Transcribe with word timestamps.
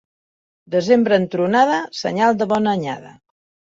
Desembre 0.75 1.21
amb 1.23 1.31
tronada, 1.37 1.79
senyal 2.03 2.43
de 2.43 2.53
bona 2.57 2.79
anyada. 2.79 3.19